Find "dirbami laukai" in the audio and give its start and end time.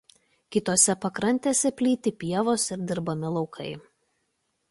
2.93-3.71